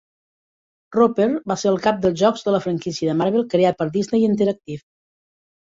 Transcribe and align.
Roper 0.95 1.27
va 1.51 1.57
ser 1.65 1.69
el 1.73 1.77
cap 1.85 2.01
de 2.07 2.13
jocs 2.23 2.49
de 2.49 2.57
la 2.57 2.63
franquícia 2.67 3.11
de 3.13 3.17
Marvel 3.23 3.47
creat 3.55 3.79
per 3.83 3.89
Disney 4.01 4.31
Interactive. 4.33 4.87